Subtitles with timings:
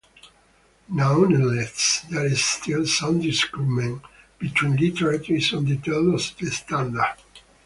[0.89, 4.01] Nonetheless, there is still some disagreement
[4.39, 7.15] between literates on details of the standard.